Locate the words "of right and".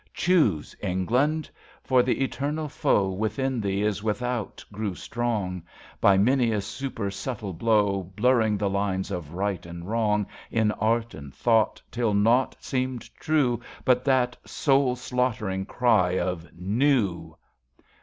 9.11-9.87